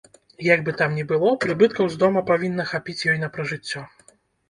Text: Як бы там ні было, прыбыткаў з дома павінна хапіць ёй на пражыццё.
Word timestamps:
Як 0.45 0.63
бы 0.69 0.73
там 0.79 0.95
ні 0.99 1.03
было, 1.11 1.35
прыбыткаў 1.45 1.85
з 1.93 2.01
дома 2.07 2.25
павінна 2.33 2.69
хапіць 2.75 3.01
ёй 3.11 3.25
на 3.29 3.35
пражыццё. 3.37 3.89